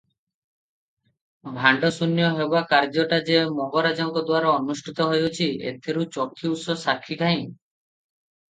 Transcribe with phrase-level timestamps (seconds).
[1.57, 7.47] ଭାଣ୍ଡଶୂନ୍ୟ ହେବା କାର୍ଯ୍ୟଟା ଯେ ମଙ୍ଗରାଜଙ୍କ ଦ୍ଵାରା ଅନୁଷ୍ଠିତ ହୋଇଅଛି, ଏଥିର ଚାକ୍ଷୁଷ ସାକ୍ଷୀ କାହିଁ?